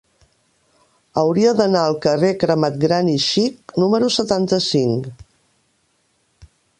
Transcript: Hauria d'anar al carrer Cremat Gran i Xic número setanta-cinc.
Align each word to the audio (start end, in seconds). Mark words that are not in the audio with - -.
Hauria 1.21 1.51
d'anar 1.59 1.83
al 1.89 1.97
carrer 2.05 2.31
Cremat 2.43 2.79
Gran 2.85 3.13
i 3.13 3.15
Xic 3.27 3.77
número 3.85 4.09
setanta-cinc. 4.19 5.11